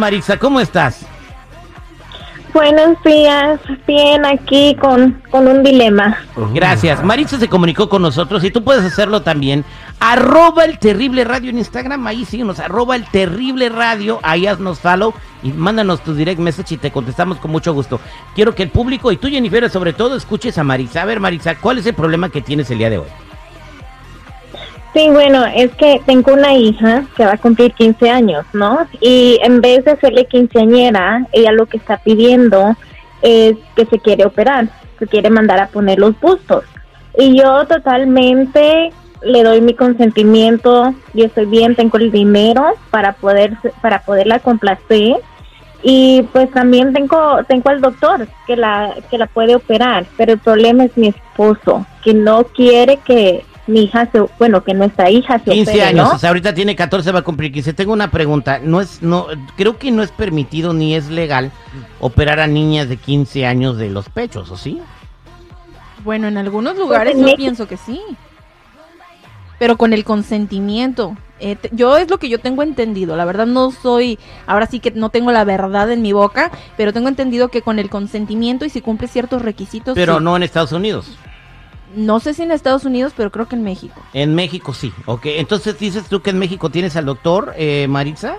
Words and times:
Marisa, 0.00 0.38
¿cómo 0.38 0.60
estás? 0.60 1.06
Buenos 2.54 3.00
días, 3.04 3.60
bien 3.86 4.24
aquí 4.24 4.74
con, 4.80 5.22
con 5.30 5.46
un 5.46 5.62
dilema. 5.62 6.18
Gracias. 6.52 7.04
Marisa 7.04 7.38
se 7.38 7.48
comunicó 7.48 7.88
con 7.88 8.02
nosotros 8.02 8.42
y 8.42 8.50
tú 8.50 8.64
puedes 8.64 8.84
hacerlo 8.84 9.22
también. 9.22 9.64
Arroba 10.00 10.64
el 10.64 10.78
terrible 10.78 11.22
radio 11.22 11.50
en 11.50 11.58
Instagram, 11.58 12.04
ahí 12.06 12.24
síguenos, 12.24 12.58
arroba 12.58 12.96
el 12.96 13.04
terrible 13.04 13.68
radio, 13.68 14.18
ahí 14.22 14.46
haznos 14.46 14.80
follow 14.80 15.14
y 15.42 15.52
mándanos 15.52 16.02
tu 16.02 16.14
direct 16.14 16.40
message 16.40 16.74
y 16.74 16.78
te 16.78 16.90
contestamos 16.90 17.38
con 17.38 17.52
mucho 17.52 17.72
gusto. 17.72 18.00
Quiero 18.34 18.54
que 18.54 18.64
el 18.64 18.70
público 18.70 19.12
y 19.12 19.16
tú, 19.16 19.28
Jennifer, 19.28 19.70
sobre 19.70 19.92
todo, 19.92 20.16
escuches 20.16 20.58
a 20.58 20.64
Marisa. 20.64 21.02
A 21.02 21.04
ver, 21.04 21.20
Marisa, 21.20 21.56
¿cuál 21.56 21.78
es 21.78 21.86
el 21.86 21.94
problema 21.94 22.30
que 22.30 22.40
tienes 22.40 22.70
el 22.70 22.78
día 22.78 22.90
de 22.90 22.98
hoy? 22.98 23.08
Sí, 24.92 25.08
bueno, 25.08 25.44
es 25.46 25.70
que 25.76 26.00
tengo 26.04 26.32
una 26.32 26.54
hija 26.54 27.04
que 27.16 27.24
va 27.24 27.34
a 27.34 27.38
cumplir 27.38 27.72
15 27.72 28.10
años, 28.10 28.44
¿no? 28.52 28.86
Y 29.00 29.38
en 29.42 29.60
vez 29.60 29.84
de 29.84 29.92
hacerle 29.92 30.24
quinceañera, 30.24 31.26
ella 31.32 31.52
lo 31.52 31.66
que 31.66 31.76
está 31.76 31.98
pidiendo 31.98 32.74
es 33.22 33.56
que 33.76 33.86
se 33.86 34.00
quiere 34.00 34.24
operar, 34.24 34.68
se 34.98 35.06
quiere 35.06 35.30
mandar 35.30 35.60
a 35.60 35.68
poner 35.68 36.00
los 36.00 36.18
bustos. 36.18 36.64
Y 37.16 37.38
yo 37.38 37.66
totalmente 37.66 38.90
le 39.22 39.42
doy 39.44 39.60
mi 39.60 39.74
consentimiento, 39.74 40.94
yo 41.14 41.26
estoy 41.26 41.46
bien, 41.46 41.76
tengo 41.76 41.98
el 41.98 42.10
dinero 42.10 42.72
para 42.90 43.12
poder 43.12 43.56
para 43.82 44.00
poderla 44.02 44.38
complacer 44.38 45.16
y 45.82 46.22
pues 46.32 46.50
también 46.50 46.92
tengo 46.92 47.42
tengo 47.46 47.70
al 47.70 47.80
doctor 47.80 48.26
que 48.46 48.56
la 48.56 48.94
que 49.10 49.18
la 49.18 49.26
puede 49.26 49.54
operar, 49.54 50.06
pero 50.16 50.32
el 50.32 50.38
problema 50.38 50.84
es 50.84 50.96
mi 50.96 51.08
esposo 51.08 51.86
que 52.02 52.14
no 52.14 52.44
quiere 52.44 52.98
que 52.98 53.44
mi 53.66 53.82
hija 53.84 54.08
se, 54.10 54.20
bueno, 54.38 54.64
que 54.64 54.74
nuestra 54.74 55.10
hija 55.10 55.38
se 55.38 55.50
15 55.50 55.82
años, 55.82 56.10
o 56.14 56.18
sea, 56.18 56.30
ahorita 56.30 56.54
tiene 56.54 56.74
14, 56.74 57.12
va 57.12 57.20
a 57.20 57.22
cumplir 57.22 57.52
15. 57.52 57.72
Tengo 57.74 57.92
una 57.92 58.10
pregunta, 58.10 58.60
no 58.62 58.80
es 58.80 59.02
no 59.02 59.26
creo 59.56 59.78
que 59.78 59.90
no 59.90 60.02
es 60.02 60.10
permitido 60.10 60.72
ni 60.72 60.94
es 60.94 61.08
legal 61.08 61.52
operar 62.00 62.40
a 62.40 62.46
niñas 62.46 62.88
de 62.88 62.96
15 62.96 63.46
años 63.46 63.76
de 63.76 63.90
los 63.90 64.08
pechos, 64.08 64.50
¿o 64.50 64.56
sí? 64.56 64.80
Bueno, 66.04 66.28
en 66.28 66.38
algunos 66.38 66.76
lugares 66.76 67.16
yo 67.18 67.34
pienso 67.36 67.68
que 67.68 67.76
sí. 67.76 68.00
Pero 69.58 69.76
con 69.76 69.92
el 69.92 70.04
consentimiento. 70.04 71.16
Eh, 71.38 71.56
yo 71.72 71.96
es 71.96 72.08
lo 72.10 72.18
que 72.18 72.28
yo 72.28 72.38
tengo 72.38 72.62
entendido. 72.62 73.16
La 73.16 73.24
verdad 73.24 73.46
no 73.46 73.70
soy, 73.70 74.18
ahora 74.46 74.66
sí 74.66 74.80
que 74.80 74.90
no 74.90 75.10
tengo 75.10 75.32
la 75.32 75.44
verdad 75.44 75.90
en 75.90 76.02
mi 76.02 76.12
boca, 76.12 76.50
pero 76.76 76.92
tengo 76.92 77.08
entendido 77.08 77.48
que 77.48 77.62
con 77.62 77.78
el 77.78 77.90
consentimiento 77.90 78.64
y 78.64 78.70
si 78.70 78.80
cumple 78.80 79.08
ciertos 79.08 79.42
requisitos. 79.42 79.94
Pero 79.94 80.20
no 80.20 80.36
en 80.36 80.42
Estados 80.42 80.72
Unidos. 80.72 81.10
No 81.94 82.20
sé 82.20 82.34
si 82.34 82.42
en 82.42 82.52
Estados 82.52 82.84
Unidos, 82.84 83.12
pero 83.16 83.30
creo 83.30 83.46
que 83.46 83.56
en 83.56 83.64
México. 83.64 84.00
En 84.12 84.34
México 84.34 84.72
sí, 84.72 84.92
ok. 85.06 85.22
Entonces 85.24 85.78
dices 85.78 86.08
tú 86.08 86.20
que 86.20 86.30
en 86.30 86.38
México 86.38 86.70
tienes 86.70 86.96
al 86.96 87.06
doctor, 87.06 87.52
eh, 87.56 87.86
Maritza. 87.88 88.36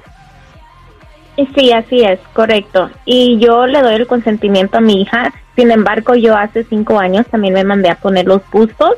Sí, 1.55 1.72
así 1.72 2.02
es, 2.02 2.19
correcto. 2.33 2.89
Y 3.05 3.39
yo 3.39 3.66
le 3.66 3.81
doy 3.81 3.95
el 3.95 4.07
consentimiento 4.07 4.77
a 4.77 4.81
mi 4.81 5.02
hija. 5.02 5.33
Sin 5.55 5.72
embargo, 5.72 6.16
yo 6.16 6.35
hace 6.35 6.63
cinco 6.63 6.99
años 6.99 7.25
también 7.27 7.53
me 7.53 7.63
mandé 7.63 7.89
a 7.89 7.95
poner 7.95 8.25
los 8.25 8.41
bustos. 8.51 8.95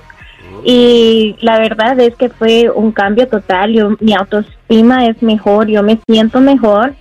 Y 0.64 1.36
la 1.42 1.60
verdad 1.60 2.00
es 2.00 2.16
que 2.16 2.30
fue 2.30 2.70
un 2.70 2.92
cambio 2.92 3.28
total. 3.28 3.74
Yo, 3.74 3.96
mi 4.00 4.14
autoestima 4.14 5.08
es 5.08 5.22
mejor, 5.22 5.68
yo 5.68 5.84
me 5.84 6.00
siento 6.08 6.42
mejor. 6.42 6.94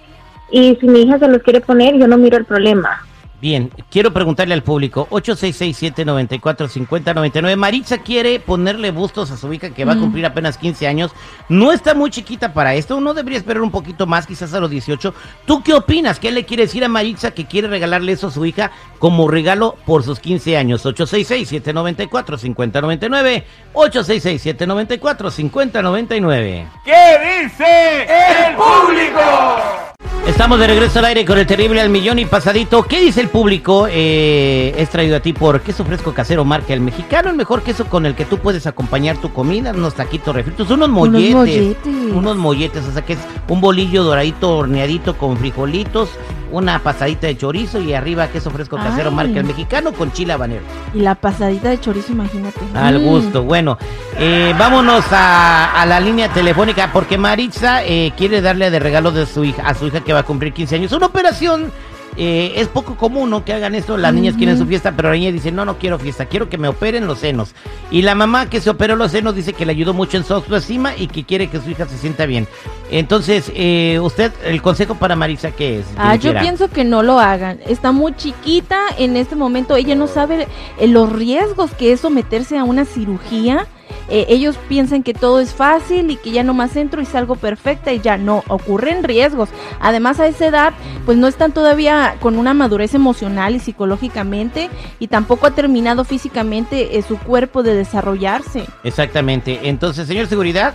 Y 0.50 0.76
si 0.76 0.86
mi 0.86 1.02
hija 1.02 1.18
se 1.18 1.28
los 1.28 1.42
quiere 1.42 1.60
poner, 1.60 1.96
yo 1.96 2.06
no 2.06 2.18
miro 2.18 2.36
el 2.36 2.44
problema. 2.44 3.02
Bien, 3.42 3.70
quiero 3.90 4.12
preguntarle 4.12 4.54
al 4.54 4.62
público, 4.62 5.08
866-794-5099. 5.10 7.56
Maritza 7.56 7.98
quiere 7.98 8.38
ponerle 8.38 8.92
bustos 8.92 9.32
a 9.32 9.36
su 9.36 9.52
hija 9.52 9.70
que 9.70 9.84
va 9.84 9.94
a 9.94 9.98
cumplir 9.98 10.24
apenas 10.24 10.56
15 10.56 10.86
años. 10.86 11.10
No 11.48 11.72
está 11.72 11.92
muy 11.92 12.10
chiquita 12.10 12.54
para 12.54 12.76
esto, 12.76 13.00
no 13.00 13.14
debería 13.14 13.40
esperar 13.40 13.62
un 13.62 13.72
poquito 13.72 14.06
más, 14.06 14.28
quizás 14.28 14.54
a 14.54 14.60
los 14.60 14.70
18. 14.70 15.12
¿Tú 15.44 15.60
qué 15.64 15.74
opinas? 15.74 16.20
¿Qué 16.20 16.30
le 16.30 16.44
quiere 16.44 16.66
decir 16.66 16.84
a 16.84 16.88
Maritza 16.88 17.32
que 17.32 17.46
quiere 17.46 17.66
regalarle 17.66 18.12
eso 18.12 18.28
a 18.28 18.30
su 18.30 18.46
hija 18.46 18.70
como 19.00 19.26
regalo 19.26 19.74
por 19.86 20.04
sus 20.04 20.20
15 20.20 20.56
años? 20.56 20.86
866-794-5099. 20.86 23.42
866-794-5099. 23.74 26.70
¿Qué 26.84 27.42
dice 27.42 28.02
el 28.02 28.54
público? 28.54 29.81
Estamos 30.26 30.60
de 30.60 30.68
regreso 30.68 31.00
al 31.00 31.06
aire 31.06 31.24
con 31.24 31.36
el 31.36 31.46
terrible 31.48 31.80
al 31.80 31.90
millón 31.90 32.20
y 32.20 32.26
pasadito. 32.26 32.84
¿Qué 32.84 33.00
dice 33.00 33.20
el 33.20 33.28
público? 33.28 33.88
Eh, 33.90 34.72
es 34.78 34.88
traído 34.88 35.16
a 35.16 35.20
ti 35.20 35.32
por 35.32 35.60
queso 35.62 35.84
fresco 35.84 36.14
casero 36.14 36.44
marca 36.44 36.72
el 36.72 36.80
mexicano, 36.80 37.28
el 37.28 37.36
mejor 37.36 37.62
queso 37.62 37.86
con 37.86 38.06
el 38.06 38.14
que 38.14 38.24
tú 38.24 38.38
puedes 38.38 38.68
acompañar 38.68 39.16
tu 39.16 39.32
comida, 39.32 39.72
unos 39.72 39.94
taquitos 39.94 40.32
refritos, 40.32 40.70
unos 40.70 40.88
molletes, 40.88 41.34
unos 41.34 41.46
molletes, 41.48 42.12
unos 42.14 42.36
molletes, 42.36 42.84
o 42.84 42.92
sea 42.92 43.02
que 43.02 43.14
es 43.14 43.18
un 43.48 43.60
bolillo 43.60 44.04
doradito 44.04 44.58
horneadito 44.58 45.18
con 45.18 45.36
frijolitos, 45.36 46.10
una 46.52 46.78
pasadita 46.78 47.26
de 47.26 47.36
chorizo 47.36 47.80
y 47.80 47.94
arriba 47.94 48.28
queso 48.28 48.50
fresco 48.50 48.76
casero 48.76 49.10
marca 49.10 49.40
el 49.40 49.44
mexicano 49.44 49.92
con 49.92 50.12
chile 50.12 50.34
habanero. 50.34 50.62
Y 50.94 51.00
la 51.00 51.14
pasadita 51.14 51.70
de 51.70 51.80
chorizo, 51.80 52.12
imagínate. 52.12 52.60
Al 52.74 53.00
mm. 53.00 53.02
gusto. 53.02 53.42
Bueno, 53.42 53.78
eh, 54.18 54.54
vámonos 54.58 55.04
a, 55.10 55.84
la 55.86 55.98
línea 55.98 56.28
telefónica 56.28 56.92
porque 56.92 57.18
Maritza 57.18 57.82
eh, 57.84 58.12
quiere 58.16 58.40
darle 58.40 58.70
de 58.70 58.78
regalo 58.78 59.10
de 59.10 59.26
su 59.26 59.44
hija 59.44 59.66
a 59.66 59.74
su 59.74 59.86
hija 59.86 60.00
que 60.00 60.11
va 60.12 60.20
a 60.20 60.24
cumplir 60.24 60.52
15 60.52 60.76
años 60.76 60.92
una 60.92 61.06
operación 61.06 61.72
eh, 62.16 62.52
es 62.56 62.68
poco 62.68 62.96
común 62.96 63.30
¿no? 63.30 63.44
que 63.44 63.52
hagan 63.52 63.74
esto. 63.74 63.96
Las 63.96 64.12
niñas 64.12 64.34
quieren 64.36 64.58
su 64.58 64.66
fiesta, 64.66 64.92
pero 64.94 65.08
la 65.10 65.14
niña 65.14 65.32
dice, 65.32 65.50
no, 65.50 65.64
no 65.64 65.78
quiero 65.78 65.98
fiesta, 65.98 66.26
quiero 66.26 66.48
que 66.48 66.58
me 66.58 66.68
operen 66.68 67.06
los 67.06 67.20
senos. 67.20 67.54
Y 67.90 68.02
la 68.02 68.14
mamá 68.14 68.50
que 68.50 68.60
se 68.60 68.70
operó 68.70 68.96
los 68.96 69.12
senos 69.12 69.34
dice 69.34 69.54
que 69.54 69.64
le 69.64 69.72
ayudó 69.72 69.94
mucho 69.94 70.18
en 70.18 70.24
su 70.24 70.34
autoestima 70.34 70.94
y 70.96 71.06
que 71.06 71.24
quiere 71.24 71.48
que 71.48 71.60
su 71.60 71.70
hija 71.70 71.86
se 71.86 71.96
sienta 71.96 72.26
bien. 72.26 72.46
Entonces, 72.90 73.50
eh, 73.54 73.98
usted, 74.02 74.30
el 74.44 74.60
consejo 74.60 74.96
para 74.96 75.16
Marisa, 75.16 75.52
¿qué 75.52 75.78
es? 75.78 75.86
Ah, 75.96 76.16
yo 76.16 76.38
pienso 76.38 76.68
que 76.68 76.84
no 76.84 77.02
lo 77.02 77.18
hagan. 77.18 77.60
Está 77.66 77.92
muy 77.92 78.14
chiquita 78.14 78.78
en 78.98 79.16
este 79.16 79.34
momento, 79.34 79.76
ella 79.76 79.94
no 79.94 80.06
sabe 80.06 80.48
eh, 80.78 80.86
los 80.86 81.10
riesgos 81.10 81.70
que 81.72 81.92
es 81.92 82.00
someterse 82.00 82.58
a 82.58 82.64
una 82.64 82.84
cirugía 82.84 83.66
eh, 84.14 84.26
ellos 84.28 84.58
piensan 84.68 85.02
que 85.02 85.14
todo 85.14 85.40
es 85.40 85.54
fácil 85.54 86.10
y 86.10 86.16
que 86.16 86.32
ya 86.32 86.42
nomás 86.42 86.76
entro 86.76 87.00
y 87.00 87.06
salgo 87.06 87.34
perfecta 87.34 87.94
y 87.94 88.00
ya 88.00 88.18
no, 88.18 88.44
ocurren 88.46 89.04
riesgos. 89.04 89.48
Además 89.80 90.20
a 90.20 90.26
esa 90.26 90.46
edad 90.46 90.74
pues 91.06 91.16
no 91.16 91.28
están 91.28 91.52
todavía 91.52 92.16
con 92.20 92.36
una 92.36 92.52
madurez 92.52 92.92
emocional 92.92 93.56
y 93.56 93.58
psicológicamente 93.58 94.68
y 94.98 95.08
tampoco 95.08 95.46
ha 95.46 95.52
terminado 95.52 96.04
físicamente 96.04 96.98
eh, 96.98 97.02
su 97.02 97.16
cuerpo 97.16 97.62
de 97.62 97.74
desarrollarse. 97.74 98.66
Exactamente. 98.84 99.60
Entonces, 99.62 100.06
señor 100.06 100.26
seguridad. 100.26 100.74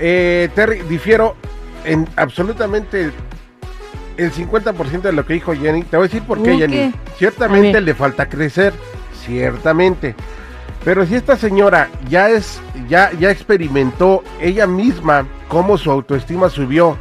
Eh, 0.00 0.48
Terry, 0.56 0.80
difiero 0.80 1.36
en 1.84 2.08
absolutamente 2.16 3.12
el 4.16 4.32
50% 4.32 5.02
de 5.02 5.12
lo 5.12 5.24
que 5.24 5.34
dijo 5.34 5.54
Jenny. 5.54 5.84
Te 5.84 5.96
voy 5.96 6.06
a 6.06 6.08
decir 6.08 6.24
por 6.24 6.42
qué, 6.42 6.56
Jenny. 6.56 6.92
Ciertamente 7.18 7.80
le 7.80 7.94
falta 7.94 8.28
crecer, 8.28 8.74
ciertamente. 9.24 10.16
Pero 10.88 11.04
si 11.04 11.16
esta 11.16 11.36
señora 11.36 11.90
ya 12.08 12.30
es, 12.30 12.62
ya, 12.88 13.12
ya 13.20 13.30
experimentó 13.30 14.24
ella 14.40 14.66
misma 14.66 15.26
cómo 15.46 15.76
su 15.76 15.90
autoestima 15.90 16.48
subió, 16.48 16.96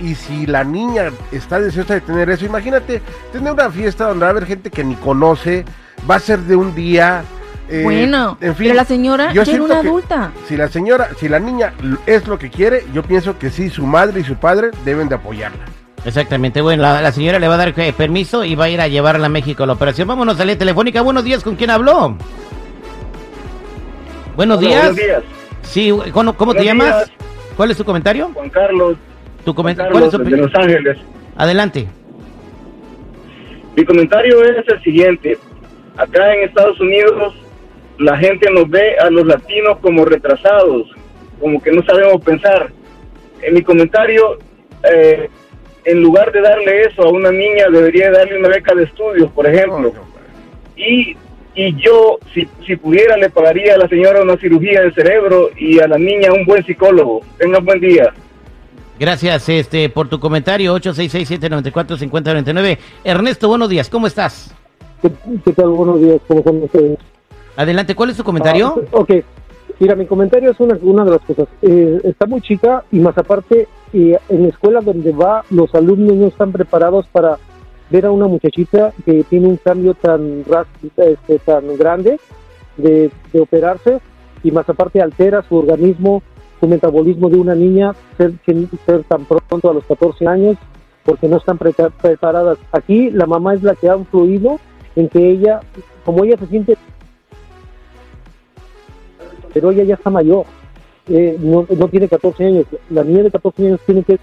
y 0.00 0.16
si 0.16 0.46
la 0.46 0.64
niña 0.64 1.12
está 1.30 1.60
deseosa 1.60 1.94
de 1.94 2.00
tener 2.00 2.28
eso, 2.28 2.44
imagínate 2.44 3.00
tener 3.30 3.52
una 3.52 3.70
fiesta 3.70 4.08
donde 4.08 4.24
va 4.24 4.26
a 4.26 4.30
haber 4.30 4.46
gente 4.46 4.68
que 4.68 4.82
ni 4.82 4.96
conoce, 4.96 5.64
va 6.10 6.16
a 6.16 6.18
ser 6.18 6.40
de 6.40 6.56
un 6.56 6.74
día. 6.74 7.22
Eh, 7.68 7.82
bueno, 7.84 8.36
en 8.40 8.56
fin, 8.56 8.66
pero 8.70 8.74
la 8.74 8.84
señora 8.84 9.32
yo 9.32 9.44
quiere 9.44 9.60
una 9.60 9.78
adulta. 9.78 10.32
Si 10.48 10.56
la 10.56 10.66
señora, 10.66 11.10
si 11.16 11.28
la 11.28 11.38
niña 11.38 11.72
es 12.06 12.26
lo 12.26 12.36
que 12.36 12.50
quiere, 12.50 12.84
yo 12.92 13.04
pienso 13.04 13.38
que 13.38 13.50
sí, 13.50 13.70
su 13.70 13.86
madre 13.86 14.22
y 14.22 14.24
su 14.24 14.34
padre 14.34 14.72
deben 14.84 15.08
de 15.08 15.14
apoyarla. 15.14 15.66
Exactamente, 16.04 16.60
bueno, 16.60 16.82
la, 16.82 17.12
señora 17.12 17.38
le 17.38 17.46
va 17.46 17.54
a 17.54 17.58
dar 17.58 17.74
eh, 17.76 17.92
permiso 17.96 18.44
y 18.44 18.56
va 18.56 18.64
a 18.64 18.70
ir 18.70 18.80
a 18.80 18.88
llevarla 18.88 19.26
a 19.26 19.30
México 19.30 19.62
a 19.62 19.68
la 19.68 19.74
operación. 19.74 20.08
Vámonos 20.08 20.40
a 20.40 20.44
la 20.44 20.58
telefónica. 20.58 21.00
Buenos 21.00 21.22
días, 21.22 21.44
¿con 21.44 21.54
quién 21.54 21.70
habló? 21.70 22.18
Buenos 24.36 24.60
días. 24.60 24.80
Buenos 24.80 24.96
días. 24.96 25.22
Sí, 25.62 25.92
¿cómo, 26.12 26.54
te 26.54 26.64
llamas? 26.64 27.10
¿Cuál 27.56 27.70
es 27.70 27.76
tu 27.76 27.84
comentario? 27.84 28.30
Juan 28.34 28.50
Carlos. 28.50 28.96
Tu 29.44 29.54
comentario 29.54 30.10
de 30.10 30.36
Los 30.36 30.54
Ángeles. 30.54 30.98
Adelante. 31.36 31.86
Mi 33.76 33.84
comentario 33.84 34.42
es 34.42 34.66
el 34.68 34.82
siguiente. 34.82 35.38
Acá 35.96 36.34
en 36.34 36.44
Estados 36.44 36.80
Unidos 36.80 37.34
la 37.98 38.16
gente 38.16 38.50
nos 38.50 38.68
ve 38.68 38.96
a 38.98 39.08
los 39.10 39.26
latinos 39.26 39.78
como 39.80 40.04
retrasados, 40.04 40.90
como 41.40 41.62
que 41.62 41.70
no 41.70 41.82
sabemos 41.84 42.22
pensar. 42.24 42.70
En 43.42 43.54
mi 43.54 43.62
comentario, 43.62 44.38
eh, 44.90 45.28
en 45.84 46.02
lugar 46.02 46.32
de 46.32 46.40
darle 46.40 46.82
eso 46.82 47.02
a 47.02 47.10
una 47.10 47.30
niña, 47.30 47.68
debería 47.70 48.10
darle 48.10 48.38
una 48.38 48.48
beca 48.48 48.74
de 48.74 48.84
estudios, 48.84 49.30
por 49.32 49.46
ejemplo. 49.46 49.92
Y 50.76 51.16
y 51.54 51.74
yo, 51.76 52.18
si, 52.32 52.48
si 52.66 52.76
pudiera, 52.76 53.16
le 53.16 53.30
pagaría 53.30 53.74
a 53.74 53.78
la 53.78 53.88
señora 53.88 54.22
una 54.22 54.36
cirugía 54.36 54.80
del 54.80 54.94
cerebro 54.94 55.50
y 55.56 55.78
a 55.78 55.86
la 55.86 55.98
niña 55.98 56.32
un 56.32 56.44
buen 56.44 56.64
psicólogo. 56.64 57.20
Tenga 57.38 57.60
buen 57.60 57.80
día. 57.80 58.12
Gracias 58.98 59.48
este 59.48 59.88
por 59.88 60.08
tu 60.08 60.20
comentario, 60.20 60.76
866-794-5099. 60.76 62.78
Ernesto, 63.04 63.48
buenos 63.48 63.68
días, 63.68 63.88
¿cómo 63.88 64.06
estás? 64.06 64.54
¿Qué, 65.02 65.52
tal? 65.52 65.70
Buenos 65.70 66.00
días, 66.00 66.20
¿cómo 66.26 66.40
están 66.40 66.62
ustedes? 66.62 66.98
Adelante, 67.56 67.94
¿cuál 67.94 68.10
es 68.10 68.16
tu 68.16 68.24
comentario? 68.24 68.74
Ah, 68.76 68.80
ok, 68.92 69.10
mira, 69.78 69.94
mi 69.94 70.06
comentario 70.06 70.50
es 70.50 70.60
una, 70.60 70.76
una 70.80 71.04
de 71.04 71.10
las 71.10 71.20
cosas. 71.22 71.46
Eh, 71.62 72.00
está 72.04 72.26
muy 72.26 72.40
chica 72.40 72.84
y 72.90 72.98
más 72.98 73.16
aparte 73.18 73.68
y 73.92 74.12
en 74.28 74.42
la 74.42 74.48
escuela 74.48 74.80
donde 74.80 75.12
va 75.12 75.44
los 75.50 75.72
alumnos 75.74 76.16
no 76.16 76.26
están 76.28 76.52
preparados 76.52 77.06
para 77.08 77.38
ver 77.94 78.06
a 78.06 78.10
una 78.10 78.26
muchachita 78.26 78.92
que 79.04 79.22
tiene 79.22 79.46
un 79.46 79.56
cambio 79.56 79.94
tan 79.94 80.44
este, 80.96 81.38
tan 81.38 81.76
grande 81.76 82.18
de, 82.76 83.08
operarse 83.40 84.00
y 84.42 84.50
más 84.50 84.68
aparte 84.68 85.00
altera 85.00 85.44
su 85.48 85.54
organismo, 85.54 86.20
su 86.58 86.66
metabolismo 86.66 87.30
de 87.30 87.36
una 87.36 87.54
niña, 87.54 87.94
ser, 88.16 88.32
ser 88.84 89.04
tan 89.04 89.24
pronto 89.26 89.70
a 89.70 89.74
los 89.74 89.84
14 89.84 90.26
años, 90.26 90.56
porque 91.04 91.28
no 91.28 91.36
están 91.36 91.56
preparadas. 91.56 92.58
Aquí 92.72 93.10
la 93.10 93.26
mamá 93.26 93.54
es 93.54 93.62
la 93.62 93.76
que 93.76 93.88
ha 93.88 93.96
influido 93.96 94.58
en 94.96 95.08
que 95.08 95.30
ella, 95.30 95.60
como 96.04 96.24
ella 96.24 96.36
se 96.36 96.48
siente, 96.48 96.76
pero 99.52 99.70
ella 99.70 99.84
ya 99.84 99.94
está 99.94 100.10
mayor, 100.10 100.46
eh, 101.08 101.36
no, 101.38 101.64
no 101.78 101.88
tiene 101.88 102.08
14 102.08 102.44
años, 102.44 102.66
la 102.90 103.04
niña 103.04 103.22
de 103.22 103.30
14 103.30 103.66
años 103.68 103.80
tiene 103.86 104.02
que 104.02 104.18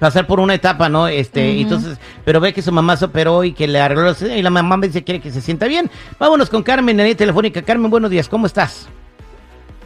pasar 0.00 0.26
por 0.26 0.40
una 0.40 0.54
etapa, 0.54 0.88
¿no? 0.88 1.06
Este, 1.06 1.60
entonces, 1.60 2.00
pero 2.24 2.40
ve 2.40 2.52
que 2.52 2.62
su 2.62 2.72
mamá 2.72 2.96
se 2.96 3.04
operó 3.04 3.44
y 3.44 3.52
que 3.52 3.68
le 3.68 3.78
arregló 3.78 4.12
y 4.34 4.42
la 4.42 4.50
mamá 4.50 4.76
me 4.76 4.88
dice 4.88 5.04
quiere 5.04 5.20
que 5.20 5.30
se 5.30 5.40
sienta 5.40 5.68
bien. 5.68 5.88
Vámonos 6.18 6.50
con 6.50 6.64
Carmen 6.64 6.98
en 6.98 7.08
la 7.08 7.14
telefónica. 7.14 7.62
Carmen, 7.62 7.90
buenos 7.90 8.10
días, 8.10 8.28
¿cómo 8.28 8.46
estás? 8.46 8.88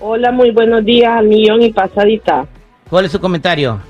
Hola, 0.00 0.32
muy 0.32 0.52
buenos 0.52 0.84
días, 0.84 1.22
millón 1.22 1.62
y 1.62 1.72
pasadita. 1.72 2.46
¿Cuál 2.88 3.06
es 3.06 3.12
su 3.12 3.20
comentario? 3.20 3.81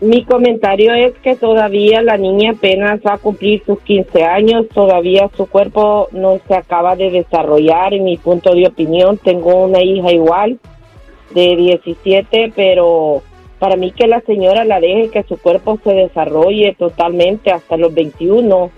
Mi 0.00 0.24
comentario 0.24 0.94
es 0.94 1.12
que 1.22 1.36
todavía 1.36 2.02
la 2.02 2.16
niña 2.16 2.52
apenas 2.52 3.00
va 3.06 3.14
a 3.14 3.18
cumplir 3.18 3.62
sus 3.64 3.80
15 3.80 4.24
años, 4.24 4.66
todavía 4.72 5.30
su 5.36 5.46
cuerpo 5.46 6.08
no 6.12 6.40
se 6.46 6.54
acaba 6.54 6.96
de 6.96 7.10
desarrollar, 7.10 7.94
en 7.94 8.04
mi 8.04 8.16
punto 8.16 8.54
de 8.54 8.66
opinión. 8.66 9.18
Tengo 9.18 9.64
una 9.64 9.80
hija 9.80 10.12
igual 10.12 10.58
de 11.34 11.56
17, 11.56 12.52
pero 12.54 13.22
para 13.62 13.76
mí 13.76 13.92
que 13.92 14.08
la 14.08 14.20
señora 14.22 14.64
la 14.64 14.80
deje 14.80 15.10
que 15.10 15.22
su 15.22 15.36
cuerpo 15.36 15.78
se 15.84 15.92
desarrolle 15.92 16.74
totalmente 16.76 17.52
hasta 17.52 17.76
los 17.76 17.94
21 17.94 18.72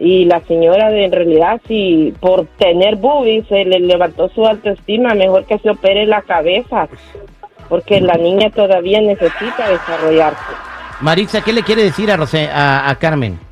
y 0.00 0.24
la 0.24 0.40
señora 0.46 0.90
en 0.90 1.12
realidad 1.12 1.60
si 1.68 2.14
por 2.18 2.46
tener 2.56 2.96
boobies 2.96 3.46
se 3.48 3.66
le 3.66 3.78
levantó 3.80 4.30
su 4.30 4.46
autoestima, 4.46 5.12
mejor 5.12 5.44
que 5.44 5.58
se 5.58 5.68
opere 5.68 6.06
la 6.06 6.22
cabeza 6.22 6.88
porque 7.68 8.00
la 8.00 8.14
niña 8.14 8.48
todavía 8.48 9.02
necesita 9.02 9.68
desarrollarse. 9.68 10.52
Maritza, 11.02 11.42
¿qué 11.42 11.52
le 11.52 11.62
quiere 11.62 11.82
decir 11.82 12.10
a, 12.10 12.16
Rosé, 12.16 12.48
a 12.50 12.96
Carmen? 12.98 13.51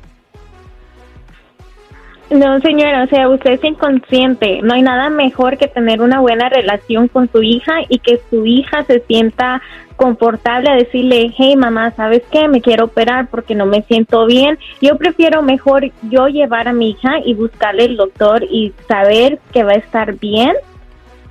No, 2.31 2.61
señora, 2.61 3.03
o 3.03 3.07
sea, 3.07 3.27
usted 3.27 3.51
es 3.51 3.63
inconsciente. 3.65 4.61
No 4.63 4.73
hay 4.73 4.81
nada 4.81 5.09
mejor 5.09 5.57
que 5.57 5.67
tener 5.67 6.01
una 6.01 6.21
buena 6.21 6.47
relación 6.47 7.09
con 7.09 7.29
su 7.29 7.43
hija 7.43 7.81
y 7.89 7.99
que 7.99 8.21
su 8.29 8.45
hija 8.45 8.85
se 8.85 9.01
sienta 9.01 9.61
confortable 9.97 10.69
a 10.69 10.75
decirle, 10.75 11.33
hey 11.37 11.57
mamá, 11.57 11.91
¿sabes 11.91 12.23
qué? 12.31 12.47
Me 12.47 12.61
quiero 12.61 12.85
operar 12.85 13.27
porque 13.27 13.53
no 13.53 13.65
me 13.65 13.81
siento 13.81 14.25
bien. 14.27 14.57
Yo 14.81 14.97
prefiero 14.97 15.41
mejor 15.41 15.91
yo 16.03 16.27
llevar 16.27 16.69
a 16.69 16.73
mi 16.73 16.91
hija 16.91 17.19
y 17.25 17.33
buscarle 17.33 17.83
el 17.83 17.97
doctor 17.97 18.45
y 18.49 18.71
saber 18.87 19.39
que 19.51 19.65
va 19.65 19.73
a 19.73 19.75
estar 19.75 20.17
bien 20.17 20.53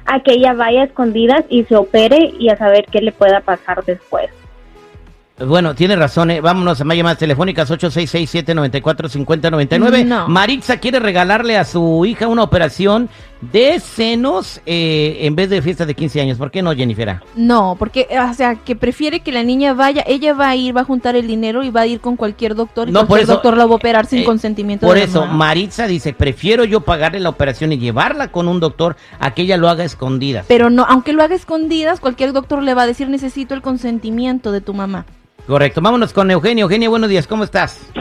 a 0.04 0.20
que 0.20 0.32
ella 0.32 0.52
vaya 0.52 0.82
a 0.82 0.84
escondidas 0.84 1.46
y 1.48 1.64
se 1.64 1.76
opere 1.76 2.34
y 2.38 2.50
a 2.50 2.56
saber 2.56 2.84
qué 2.90 3.00
le 3.00 3.12
pueda 3.12 3.40
pasar 3.40 3.82
después. 3.86 4.30
Bueno, 5.46 5.74
tiene 5.74 5.96
razón. 5.96 6.30
Eh. 6.30 6.40
Vámonos 6.40 6.80
a 6.80 6.84
más 6.84 6.96
llamadas 6.96 7.18
telefónicas 7.18 7.68
866-794-5099. 7.70 10.04
No. 10.04 10.28
Maritza 10.28 10.76
quiere 10.78 11.00
regalarle 11.00 11.56
a 11.56 11.64
su 11.64 12.04
hija 12.04 12.28
una 12.28 12.42
operación 12.42 13.08
de 13.40 13.80
senos 13.80 14.60
eh, 14.66 15.20
en 15.22 15.34
vez 15.34 15.48
de 15.48 15.62
fiesta 15.62 15.86
de 15.86 15.94
15 15.94 16.20
años. 16.20 16.36
¿Por 16.36 16.50
qué 16.50 16.60
no, 16.62 16.74
Jennifer? 16.74 17.20
No, 17.34 17.76
porque, 17.78 18.06
o 18.30 18.34
sea, 18.34 18.56
que 18.56 18.76
prefiere 18.76 19.20
que 19.20 19.32
la 19.32 19.42
niña 19.42 19.72
vaya, 19.72 20.04
ella 20.06 20.34
va 20.34 20.50
a 20.50 20.56
ir, 20.56 20.76
va 20.76 20.82
a 20.82 20.84
juntar 20.84 21.16
el 21.16 21.26
dinero 21.26 21.62
y 21.62 21.70
va 21.70 21.80
a 21.82 21.86
ir 21.86 22.00
con 22.00 22.16
cualquier 22.16 22.54
doctor 22.54 22.90
y 22.90 22.92
no, 22.92 23.06
cualquier 23.06 23.28
doctor 23.28 23.56
la 23.56 23.64
va 23.64 23.72
a 23.72 23.76
operar 23.76 24.04
sin 24.06 24.18
eh, 24.20 24.24
consentimiento 24.24 24.86
Por 24.86 24.98
eso, 24.98 25.26
Maritza 25.26 25.86
dice, 25.86 26.12
prefiero 26.12 26.64
yo 26.64 26.82
pagarle 26.82 27.20
la 27.20 27.30
operación 27.30 27.72
y 27.72 27.78
llevarla 27.78 28.28
con 28.28 28.46
un 28.46 28.60
doctor 28.60 28.96
a 29.18 29.32
que 29.32 29.40
ella 29.42 29.56
lo 29.56 29.70
haga 29.70 29.84
escondidas. 29.84 30.44
Pero 30.46 30.68
no, 30.68 30.84
aunque 30.86 31.14
lo 31.14 31.22
haga 31.22 31.34
escondidas, 31.34 32.00
cualquier 32.00 32.32
doctor 32.32 32.62
le 32.62 32.74
va 32.74 32.82
a 32.82 32.86
decir, 32.86 33.08
necesito 33.08 33.54
el 33.54 33.62
consentimiento 33.62 34.52
de 34.52 34.60
tu 34.60 34.74
mamá. 34.74 35.06
Correcto, 35.46 35.80
vámonos 35.80 36.12
con 36.12 36.30
Eugenia. 36.30 36.62
Eugenia, 36.62 36.88
buenos 36.88 37.08
días, 37.10 37.26
¿cómo 37.26 37.44
estás? 37.44 37.92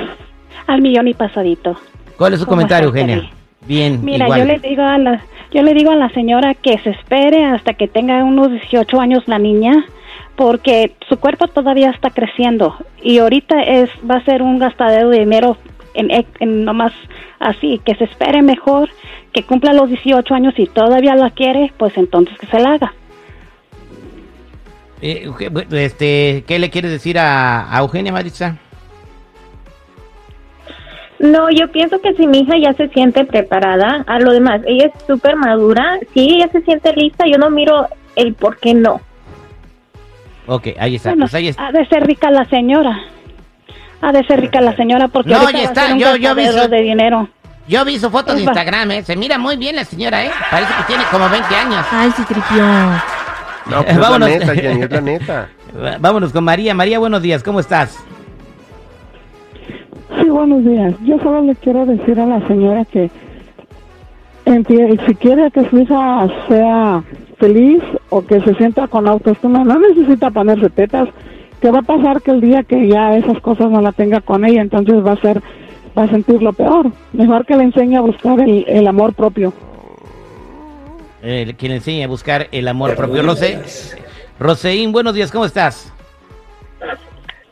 Al 0.67 0.81
millón 0.81 1.07
y 1.07 1.13
pasadito. 1.13 1.77
¿Cuál 2.17 2.33
es 2.33 2.39
su 2.39 2.45
comentario, 2.45 2.89
Eugenia? 2.89 3.29
Bien, 3.65 4.03
Mira, 4.03 4.27
yo 4.37 4.45
le 4.45 4.59
digo 4.59 4.83
a 4.83 4.97
la 4.97 5.23
yo 5.51 5.63
le 5.63 5.73
digo 5.73 5.91
a 5.91 5.95
la 5.95 6.09
señora 6.09 6.53
que 6.53 6.77
se 6.79 6.91
espere 6.91 7.43
hasta 7.43 7.73
que 7.73 7.87
tenga 7.87 8.23
unos 8.23 8.51
18 8.51 8.99
años 8.99 9.23
la 9.27 9.39
niña 9.39 9.85
porque 10.35 10.95
su 11.07 11.17
cuerpo 11.17 11.47
todavía 11.47 11.89
está 11.89 12.11
creciendo 12.11 12.75
y 13.01 13.17
ahorita 13.17 13.61
es 13.61 13.89
va 14.09 14.15
a 14.15 14.25
ser 14.25 14.43
un 14.43 14.59
gastadero 14.59 15.09
de 15.09 15.19
dinero 15.19 15.57
en, 15.95 16.25
en 16.39 16.65
nomás 16.65 16.93
así, 17.39 17.81
que 17.83 17.95
se 17.95 18.03
espere 18.05 18.41
mejor, 18.41 18.89
que 19.33 19.43
cumpla 19.43 19.73
los 19.73 19.89
18 19.89 20.33
años 20.33 20.53
y 20.57 20.67
todavía 20.67 21.15
la 21.15 21.31
quiere, 21.31 21.73
pues 21.77 21.97
entonces 21.97 22.37
que 22.37 22.47
se 22.47 22.59
la 22.59 22.73
haga. 22.73 22.93
Eh, 25.01 25.29
este, 25.71 26.43
¿Qué 26.47 26.59
le 26.59 26.69
quieres 26.69 26.91
decir 26.91 27.17
a, 27.19 27.69
Eugenia 27.79 28.11
Maritza? 28.11 28.57
No, 31.19 31.49
yo 31.49 31.69
pienso 31.69 31.99
que 32.01 32.13
si 32.13 32.27
mi 32.27 32.39
hija 32.39 32.57
ya 32.57 32.73
se 32.73 32.87
siente 32.89 33.25
preparada 33.25 34.03
a 34.07 34.19
lo 34.19 34.31
demás, 34.31 34.61
ella 34.65 34.87
es 34.87 35.05
súper 35.05 35.35
madura, 35.35 35.99
si 36.13 36.35
ella 36.35 36.49
se 36.51 36.61
siente 36.61 36.93
lista, 36.93 37.25
yo 37.27 37.37
no 37.37 37.49
miro 37.49 37.87
el 38.15 38.33
por 38.33 38.57
qué 38.57 38.73
no. 38.73 39.01
Ok, 40.47 40.69
ahí 40.79 40.95
está. 40.95 41.13
Pues 41.13 41.33
ha 41.57 41.71
de 41.71 41.85
ser 41.87 42.07
rica 42.07 42.31
la 42.31 42.45
señora. 42.45 42.99
Ha 44.01 44.13
de 44.13 44.23
ser 44.25 44.39
rica 44.39 44.61
la 44.61 44.75
señora 44.75 45.09
porque 45.09 45.29
no, 45.29 45.49
ya 45.51 45.63
está, 45.63 45.95
yo, 45.97 46.15
yo 46.15 46.33
vi 46.35 46.47
su, 46.47 46.69
de 46.69 46.81
dinero. 46.81 47.27
Yo 47.67 47.85
vi 47.85 47.99
su 47.99 48.09
foto 48.09 48.33
de 48.33 48.41
Instagram, 48.41 48.91
¿eh? 48.91 49.03
Se 49.03 49.15
mira 49.15 49.37
muy 49.37 49.57
bien 49.57 49.75
la 49.75 49.83
señora, 49.83 50.25
¿eh? 50.25 50.31
Parece 50.49 50.73
que 50.73 50.83
tiene 50.83 51.03
como 51.11 51.29
20 51.29 51.53
años. 51.53 51.85
Ay, 51.91 52.11
sí, 52.15 52.23
tripió. 52.23 52.65
No, 53.69 53.83
pues 53.83 53.97
Vámonos. 53.99 54.29
es 54.29 54.39
la 54.39 54.53
neta, 54.53 54.61
Jenny, 54.61 54.81
es 54.81 54.91
la 54.91 55.01
neta. 55.01 55.49
Vámonos 55.99 56.33
con 56.33 56.43
María. 56.43 56.73
María, 56.73 56.99
buenos 56.99 57.21
días, 57.21 57.43
¿cómo 57.43 57.59
estás? 57.59 57.97
Sí, 60.19 60.29
buenos 60.29 60.65
días. 60.65 60.93
Yo 61.03 61.19
solo 61.19 61.41
le 61.41 61.55
quiero 61.55 61.85
decir 61.85 62.19
a 62.19 62.25
la 62.25 62.45
señora 62.47 62.85
que 62.85 63.09
si 65.05 65.15
quiere 65.15 65.51
que 65.51 65.69
su 65.69 65.79
hija 65.79 66.27
sea 66.47 67.03
feliz 67.37 67.83
o 68.09 68.25
que 68.25 68.41
se 68.41 68.55
sienta 68.55 68.87
con 68.87 69.07
autoestima, 69.07 69.63
no 69.63 69.77
necesita 69.79 70.31
ponerse 70.31 70.69
tetas. 70.71 71.09
¿Qué 71.61 71.69
va 71.69 71.79
a 71.79 71.83
pasar 71.83 72.21
que 72.21 72.31
el 72.31 72.41
día 72.41 72.63
que 72.63 72.87
ya 72.87 73.15
esas 73.15 73.39
cosas 73.41 73.69
no 73.69 73.81
la 73.81 73.91
tenga 73.91 74.21
con 74.21 74.45
ella, 74.45 74.61
entonces 74.61 75.05
va 75.05 75.11
a 75.11 75.21
ser, 75.21 75.41
va 75.97 76.03
a 76.03 76.09
sentir 76.09 76.41
lo 76.41 76.53
peor? 76.53 76.91
Mejor 77.13 77.45
que 77.45 77.55
le 77.55 77.65
enseñe 77.65 77.97
a 77.97 78.01
buscar 78.01 78.39
el, 78.39 78.65
el 78.67 78.87
amor 78.87 79.13
propio 79.13 79.53
eh, 81.21 81.55
quien 81.57 81.71
enseña 81.71 82.05
a 82.05 82.07
buscar 82.07 82.47
el 82.51 82.67
amor 82.67 82.95
propio. 82.95 83.21
Rosé, 83.23 83.61
Roseín, 84.39 84.91
buenos 84.91 85.13
días, 85.13 85.31
¿cómo 85.31 85.45
estás? 85.45 85.91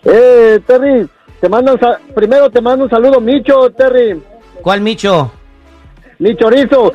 Eh, 0.03 0.59
Terry, 0.65 1.09
te 1.41 1.49
mando 1.49 1.77
primero 2.15 2.49
te 2.49 2.61
mando 2.61 2.85
un 2.85 2.89
saludo, 2.89 3.19
Micho, 3.19 3.69
Terry. 3.71 4.21
¿Cuál 4.61 4.81
Micho? 4.81 5.31
Mi 6.19 6.35
chorizo. 6.35 6.85
Oh, 6.85 6.93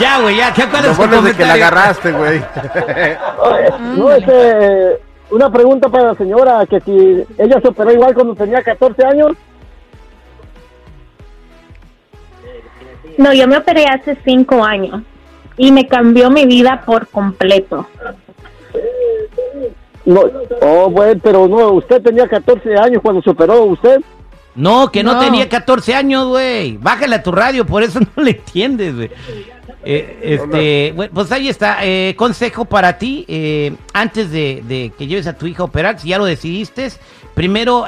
ya, 0.00 0.20
güey, 0.20 0.36
ya, 0.36 0.52
¿qué 0.54 0.66
cuál 0.68 0.84
es 0.86 0.96
tu 0.96 1.22
de 1.22 1.34
que 1.34 1.44
la 1.44 1.54
agarraste, 1.54 2.12
güey. 2.12 2.40
no, 3.96 4.12
este, 4.12 5.00
una 5.30 5.50
pregunta 5.50 5.88
para 5.88 6.08
la 6.08 6.14
señora, 6.14 6.64
que 6.66 6.80
si 6.80 7.24
ella 7.38 7.60
se 7.60 7.68
operó 7.68 7.92
igual 7.92 8.14
cuando 8.14 8.34
tenía 8.34 8.62
14 8.62 9.04
años. 9.04 9.32
No, 13.18 13.32
yo 13.32 13.46
me 13.48 13.56
operé 13.56 13.86
hace 13.86 14.16
cinco 14.24 14.64
años 14.64 15.02
y 15.56 15.72
me 15.72 15.86
cambió 15.86 16.30
mi 16.30 16.46
vida 16.46 16.82
por 16.84 17.08
completo. 17.08 17.86
No, 20.04 20.22
oh, 20.60 20.90
bueno, 20.90 21.20
pero 21.22 21.48
no, 21.48 21.72
usted 21.72 22.00
tenía 22.02 22.28
14 22.28 22.76
años 22.76 23.02
cuando 23.02 23.22
se 23.22 23.30
operó, 23.30 23.64
¿usted? 23.64 24.00
No, 24.54 24.90
que 24.90 25.02
no, 25.02 25.18
tenía 25.18 25.48
14 25.48 25.94
años, 25.94 26.28
güey. 26.28 26.76
Bájale 26.78 27.16
a 27.16 27.22
tu 27.22 27.32
radio, 27.32 27.66
por 27.66 27.82
eso 27.82 28.00
no 28.16 28.22
le 28.22 28.30
entiendes, 28.30 28.94
güey. 28.94 29.10
Eh, 29.84 30.18
este, 30.22 31.10
pues 31.12 31.30
ahí 31.30 31.48
está. 31.48 31.78
Eh, 31.82 32.14
consejo 32.16 32.64
para 32.64 32.98
ti, 32.98 33.24
eh, 33.28 33.74
antes 33.92 34.30
de, 34.30 34.92
que 34.96 35.06
lleves 35.06 35.26
a 35.26 35.36
tu 35.36 35.46
hija 35.46 35.62
a 35.62 35.66
operar, 35.66 36.00
si 36.00 36.08
ya 36.08 36.18
lo 36.18 36.24
decidiste, 36.24 36.90
primero 37.34 37.84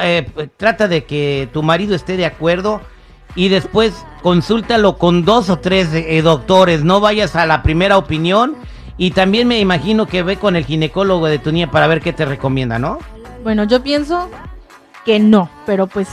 trata 0.56 0.88
de 0.88 1.04
que 1.04 1.48
tu 1.52 1.62
marido 1.62 1.94
esté 1.94 2.16
de 2.16 2.26
acuerdo 2.26 2.80
y 3.34 3.48
después 3.48 4.04
consúltalo 4.22 4.98
con 4.98 5.24
dos 5.24 5.48
o 5.50 5.58
tres 5.58 5.88
eh, 5.92 6.20
doctores, 6.22 6.82
no 6.84 7.00
vayas 7.00 7.36
a 7.36 7.46
la 7.46 7.62
primera 7.62 7.98
opinión 7.98 8.56
y 8.96 9.12
también 9.12 9.46
me 9.46 9.60
imagino 9.60 10.06
que 10.06 10.22
ve 10.22 10.36
con 10.36 10.56
el 10.56 10.64
ginecólogo 10.64 11.26
de 11.26 11.38
tu 11.38 11.52
niña 11.52 11.70
para 11.70 11.86
ver 11.86 12.00
qué 12.00 12.12
te 12.12 12.24
recomienda, 12.24 12.78
¿no? 12.78 12.98
Bueno, 13.44 13.64
yo 13.64 13.82
pienso 13.82 14.28
que 15.04 15.20
no, 15.20 15.48
pero 15.66 15.86
pues 15.86 16.08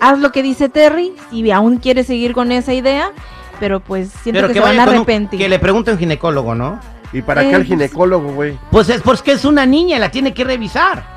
haz 0.00 0.18
lo 0.18 0.32
que 0.32 0.42
dice 0.42 0.68
Terry 0.68 1.12
si 1.30 1.50
aún 1.50 1.76
quieres 1.76 2.06
seguir 2.06 2.32
con 2.32 2.50
esa 2.50 2.72
idea, 2.72 3.12
pero 3.60 3.80
pues 3.80 4.10
siento 4.22 4.48
que, 4.48 4.54
se 4.54 4.60
van 4.60 4.80
a 4.80 4.84
arrepentir. 4.84 5.38
que 5.38 5.48
le 5.48 5.58
pregunte 5.58 5.92
un 5.92 5.98
ginecólogo, 5.98 6.54
¿no? 6.54 6.80
¿Y 7.12 7.20
para 7.20 7.42
qué 7.42 7.54
al 7.54 7.64
ginecólogo, 7.64 8.32
güey? 8.32 8.58
Pues 8.70 8.88
es 8.88 9.02
porque 9.02 9.32
es 9.32 9.44
una 9.44 9.66
niña, 9.66 9.98
la 9.98 10.10
tiene 10.10 10.32
que 10.32 10.44
revisar. 10.44 11.11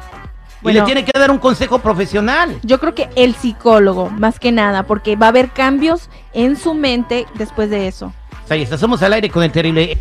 Y 0.70 0.74
le 0.74 0.82
tiene 0.82 1.06
que 1.06 1.18
dar 1.18 1.32
un 1.32 1.38
consejo 1.38 1.80
profesional. 1.80 2.60
Yo 2.64 2.80
creo 2.80 2.96
que 2.96 3.10
el 3.16 3.36
psicólogo, 3.36 4.10
más 4.10 4.40
que 4.40 4.52
nada, 4.52 4.84
porque 4.84 5.16
va 5.16 5.28
a 5.28 5.30
haber 5.30 5.50
cambios 5.50 6.10
en 6.34 6.56
su 6.56 6.74
mente 6.74 7.26
después 7.36 7.70
de 7.70 7.88
eso. 7.88 8.14
O 8.44 8.48
sea, 8.48 8.78
somos 8.78 9.02
al 9.02 9.14
aire 9.14 9.30
con 9.30 9.44
el 9.44 9.52
terrible. 9.52 9.98